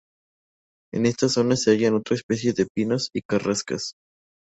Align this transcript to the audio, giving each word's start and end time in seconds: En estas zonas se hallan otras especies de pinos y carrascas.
En 0.91 1.05
estas 1.05 1.33
zonas 1.33 1.61
se 1.61 1.73
hallan 1.77 1.93
otras 1.93 2.21
especies 2.21 2.55
de 2.55 2.65
pinos 2.65 3.11
y 3.13 3.21
carrascas. 3.21 3.93